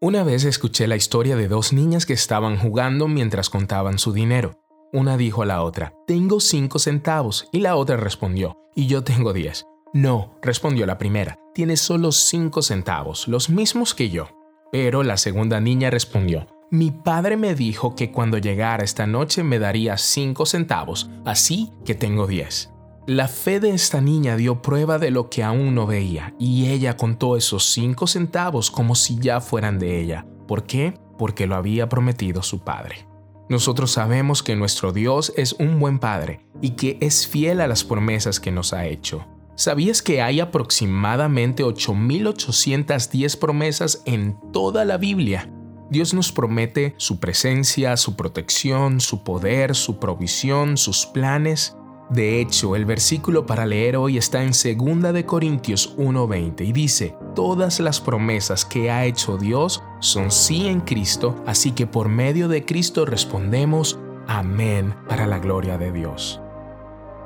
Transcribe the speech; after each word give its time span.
Una 0.00 0.22
vez 0.22 0.44
escuché 0.44 0.86
la 0.86 0.94
historia 0.94 1.34
de 1.34 1.48
dos 1.48 1.72
niñas 1.72 2.06
que 2.06 2.12
estaban 2.12 2.56
jugando 2.56 3.08
mientras 3.08 3.50
contaban 3.50 3.98
su 3.98 4.12
dinero. 4.12 4.60
Una 4.92 5.16
dijo 5.16 5.42
a 5.42 5.46
la 5.46 5.62
otra, 5.62 5.92
tengo 6.06 6.38
cinco 6.38 6.78
centavos, 6.78 7.48
y 7.50 7.58
la 7.58 7.74
otra 7.74 7.96
respondió, 7.96 8.56
y 8.76 8.86
yo 8.86 9.02
tengo 9.02 9.32
diez. 9.32 9.66
No, 9.92 10.38
respondió 10.40 10.86
la 10.86 10.98
primera, 10.98 11.40
tienes 11.52 11.80
solo 11.80 12.12
cinco 12.12 12.62
centavos, 12.62 13.26
los 13.26 13.50
mismos 13.50 13.92
que 13.92 14.08
yo. 14.08 14.28
Pero 14.70 15.02
la 15.02 15.16
segunda 15.16 15.60
niña 15.60 15.90
respondió, 15.90 16.46
mi 16.70 16.92
padre 16.92 17.36
me 17.36 17.56
dijo 17.56 17.96
que 17.96 18.12
cuando 18.12 18.38
llegara 18.38 18.84
esta 18.84 19.08
noche 19.08 19.42
me 19.42 19.58
daría 19.58 19.98
cinco 19.98 20.46
centavos, 20.46 21.10
así 21.24 21.72
que 21.84 21.96
tengo 21.96 22.28
diez. 22.28 22.70
La 23.08 23.26
fe 23.26 23.58
de 23.58 23.70
esta 23.70 24.02
niña 24.02 24.36
dio 24.36 24.60
prueba 24.60 24.98
de 24.98 25.10
lo 25.10 25.30
que 25.30 25.42
aún 25.42 25.74
no 25.74 25.86
veía, 25.86 26.34
y 26.38 26.66
ella 26.66 26.98
contó 26.98 27.38
esos 27.38 27.72
cinco 27.72 28.06
centavos 28.06 28.70
como 28.70 28.94
si 28.94 29.18
ya 29.18 29.40
fueran 29.40 29.78
de 29.78 29.98
ella. 29.98 30.26
¿Por 30.46 30.64
qué? 30.64 30.92
Porque 31.16 31.46
lo 31.46 31.56
había 31.56 31.88
prometido 31.88 32.42
su 32.42 32.58
padre. 32.58 33.08
Nosotros 33.48 33.92
sabemos 33.92 34.42
que 34.42 34.56
nuestro 34.56 34.92
Dios 34.92 35.32
es 35.38 35.54
un 35.54 35.80
buen 35.80 36.00
Padre 36.00 36.44
y 36.60 36.72
que 36.72 36.98
es 37.00 37.26
fiel 37.26 37.62
a 37.62 37.66
las 37.66 37.82
promesas 37.82 38.40
que 38.40 38.52
nos 38.52 38.74
ha 38.74 38.84
hecho. 38.84 39.26
¿Sabías 39.56 40.02
que 40.02 40.20
hay 40.20 40.40
aproximadamente 40.40 41.64
8.810 41.64 43.38
promesas 43.38 44.02
en 44.04 44.36
toda 44.52 44.84
la 44.84 44.98
Biblia? 44.98 45.50
Dios 45.90 46.12
nos 46.12 46.30
promete 46.30 46.94
su 46.98 47.18
presencia, 47.18 47.96
su 47.96 48.16
protección, 48.16 49.00
su 49.00 49.24
poder, 49.24 49.74
su 49.74 49.98
provisión, 49.98 50.76
sus 50.76 51.06
planes. 51.06 51.77
De 52.10 52.40
hecho, 52.40 52.74
el 52.74 52.86
versículo 52.86 53.44
para 53.44 53.66
leer 53.66 53.96
hoy 53.96 54.16
está 54.16 54.42
en 54.42 54.52
2 54.52 55.12
de 55.12 55.26
Corintios 55.26 55.94
1:20 55.98 56.64
y 56.64 56.72
dice, 56.72 57.14
"Todas 57.34 57.80
las 57.80 58.00
promesas 58.00 58.64
que 58.64 58.90
ha 58.90 59.04
hecho 59.04 59.36
Dios 59.36 59.82
son 60.00 60.30
sí 60.30 60.68
en 60.68 60.80
Cristo, 60.80 61.36
así 61.46 61.72
que 61.72 61.86
por 61.86 62.08
medio 62.08 62.48
de 62.48 62.64
Cristo 62.64 63.04
respondemos 63.04 63.98
amén 64.26 64.94
para 65.06 65.26
la 65.26 65.38
gloria 65.38 65.76
de 65.76 65.92
Dios." 65.92 66.40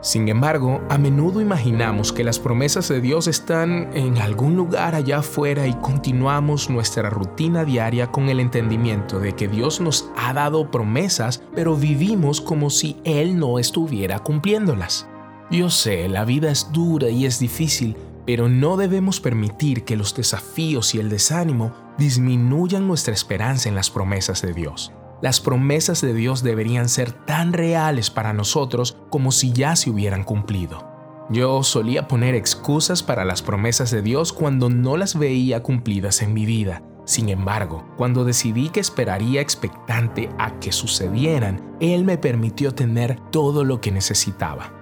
Sin 0.00 0.28
embargo, 0.28 0.80
a 0.88 0.96
menudo 0.96 1.40
imaginamos 1.40 2.12
que 2.12 2.22
las 2.22 2.38
promesas 2.38 2.88
de 2.88 3.00
Dios 3.00 3.26
están 3.26 3.90
en 3.94 4.18
algún 4.18 4.54
lugar 4.54 4.94
allá 4.94 5.18
afuera 5.18 5.66
y 5.66 5.74
continuamos 5.74 6.70
nuestra 6.70 7.10
rutina 7.10 7.64
diaria 7.64 8.12
con 8.12 8.28
el 8.28 8.38
entendimiento 8.38 9.18
de 9.18 9.34
que 9.34 9.48
Dios 9.48 9.80
nos 9.80 10.08
ha 10.16 10.32
dado 10.32 10.70
promesas, 10.70 11.42
pero 11.52 11.74
vivimos 11.74 12.40
como 12.40 12.70
si 12.70 12.96
Él 13.02 13.38
no 13.38 13.58
estuviera 13.58 14.20
cumpliéndolas. 14.20 15.08
Yo 15.50 15.68
sé, 15.68 16.08
la 16.08 16.24
vida 16.24 16.50
es 16.50 16.70
dura 16.72 17.08
y 17.08 17.26
es 17.26 17.40
difícil, 17.40 17.96
pero 18.24 18.48
no 18.48 18.76
debemos 18.76 19.20
permitir 19.20 19.84
que 19.84 19.96
los 19.96 20.14
desafíos 20.14 20.94
y 20.94 21.00
el 21.00 21.08
desánimo 21.08 21.72
disminuyan 21.98 22.86
nuestra 22.86 23.14
esperanza 23.14 23.68
en 23.68 23.74
las 23.74 23.90
promesas 23.90 24.42
de 24.42 24.52
Dios. 24.52 24.92
Las 25.20 25.40
promesas 25.40 26.00
de 26.00 26.14
Dios 26.14 26.44
deberían 26.44 26.88
ser 26.88 27.12
tan 27.12 27.52
reales 27.52 28.08
para 28.08 28.32
nosotros 28.32 28.96
como 29.10 29.32
si 29.32 29.52
ya 29.52 29.74
se 29.74 29.90
hubieran 29.90 30.22
cumplido. 30.22 30.86
Yo 31.30 31.62
solía 31.62 32.08
poner 32.08 32.34
excusas 32.34 33.02
para 33.02 33.24
las 33.24 33.42
promesas 33.42 33.90
de 33.90 34.00
Dios 34.00 34.32
cuando 34.32 34.70
no 34.70 34.96
las 34.96 35.18
veía 35.18 35.62
cumplidas 35.62 36.22
en 36.22 36.32
mi 36.34 36.46
vida. 36.46 36.82
Sin 37.04 37.28
embargo, 37.30 37.84
cuando 37.96 38.24
decidí 38.24 38.68
que 38.68 38.80
esperaría 38.80 39.40
expectante 39.40 40.30
a 40.38 40.58
que 40.60 40.72
sucedieran, 40.72 41.76
Él 41.80 42.04
me 42.04 42.16
permitió 42.16 42.74
tener 42.74 43.18
todo 43.30 43.64
lo 43.64 43.80
que 43.80 43.90
necesitaba. 43.90 44.72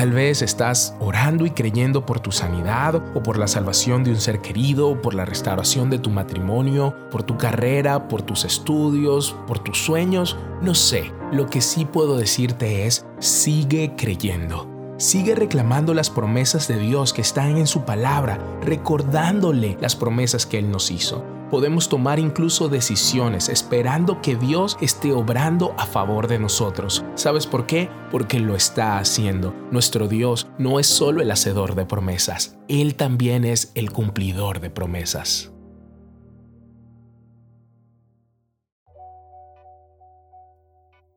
Tal 0.00 0.12
vez 0.12 0.40
estás 0.40 0.94
orando 0.98 1.44
y 1.44 1.50
creyendo 1.50 2.06
por 2.06 2.20
tu 2.20 2.32
sanidad 2.32 2.94
o 3.14 3.22
por 3.22 3.36
la 3.36 3.46
salvación 3.46 4.02
de 4.02 4.12
un 4.12 4.16
ser 4.16 4.40
querido, 4.40 5.02
por 5.02 5.12
la 5.12 5.26
restauración 5.26 5.90
de 5.90 5.98
tu 5.98 6.08
matrimonio, 6.08 6.96
por 7.10 7.22
tu 7.22 7.36
carrera, 7.36 8.08
por 8.08 8.22
tus 8.22 8.46
estudios, 8.46 9.36
por 9.46 9.58
tus 9.58 9.76
sueños. 9.76 10.38
No 10.62 10.74
sé, 10.74 11.12
lo 11.32 11.50
que 11.50 11.60
sí 11.60 11.84
puedo 11.84 12.16
decirte 12.16 12.86
es, 12.86 13.04
sigue 13.18 13.92
creyendo. 13.94 14.70
Sigue 14.96 15.34
reclamando 15.34 15.92
las 15.92 16.08
promesas 16.08 16.66
de 16.66 16.78
Dios 16.78 17.12
que 17.12 17.20
están 17.20 17.58
en 17.58 17.66
su 17.66 17.84
palabra, 17.84 18.38
recordándole 18.62 19.76
las 19.82 19.96
promesas 19.96 20.46
que 20.46 20.60
Él 20.60 20.70
nos 20.70 20.90
hizo 20.90 21.22
podemos 21.50 21.88
tomar 21.88 22.18
incluso 22.18 22.68
decisiones 22.68 23.48
esperando 23.48 24.22
que 24.22 24.36
Dios 24.36 24.78
esté 24.80 25.12
obrando 25.12 25.74
a 25.78 25.86
favor 25.86 26.28
de 26.28 26.38
nosotros. 26.38 27.04
¿Sabes 27.14 27.46
por 27.46 27.66
qué? 27.66 27.90
Porque 28.10 28.38
lo 28.40 28.54
está 28.54 28.98
haciendo. 28.98 29.54
Nuestro 29.70 30.08
Dios 30.08 30.46
no 30.58 30.80
es 30.80 30.86
solo 30.86 31.22
el 31.22 31.30
hacedor 31.30 31.74
de 31.74 31.86
promesas, 31.86 32.58
Él 32.68 32.94
también 32.94 33.44
es 33.44 33.72
el 33.74 33.90
cumplidor 33.92 34.60
de 34.60 34.70
promesas. 34.70 35.52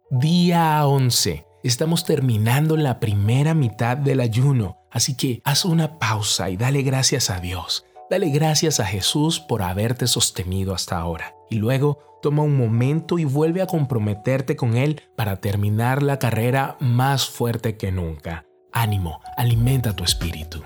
Día 0.09 0.85
11. 0.85 1.47
Estamos 1.63 2.03
terminando 2.05 2.77
la 2.77 3.00
primera 3.00 3.53
mitad 3.53 3.97
del 3.97 4.19
ayuno, 4.19 4.77
así 4.91 5.17
que 5.17 5.41
haz 5.44 5.65
una 5.65 5.97
pausa 5.97 6.50
y 6.50 6.57
dale 6.57 6.83
gracias 6.83 7.29
a 7.29 7.39
Dios. 7.39 7.85
Dale 8.09 8.30
gracias 8.30 8.80
a 8.80 8.86
Jesús 8.86 9.40
por 9.40 9.64
haberte 9.64 10.08
sostenido 10.08 10.74
hasta 10.74 10.97
ahora. 10.97 11.34
Y 11.50 11.56
luego 11.56 12.19
toma 12.22 12.44
un 12.44 12.58
momento 12.58 13.19
y 13.19 13.25
vuelve 13.25 13.62
a 13.62 13.68
comprometerte 13.68 14.56
con 14.56 14.75
Él 14.78 15.02
para 15.16 15.38
terminar 15.38 16.03
la 16.03 16.19
carrera 16.19 16.78
más 16.80 17.28
fuerte 17.28 17.78
que 17.78 17.92
nunca. 17.92 18.46
Ánimo, 18.72 19.22
alimenta 19.38 19.96
tu 19.96 20.03
espíritu. 20.03 20.63